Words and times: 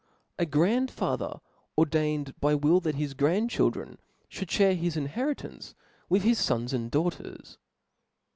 A 0.39 0.47
grandfather 0.47 1.41
ordained 1.77 2.33
by 2.39 2.55
will, 2.55 2.79
that 2.79 2.95
peiid. 2.95 3.09
to 3.09 3.13
i^jg 3.13 3.17
grandchildren 3.19 3.97
ihould 4.31 4.47
fhare 4.47 4.75
his 4.75 4.97
inheritance 4.97 5.75
widi 6.09 6.21
form. 6.21 6.21
^9. 6.21 6.23
his 6.23 6.47
fons 6.47 6.73
and 6.73 6.89
daughters. 6.89 7.59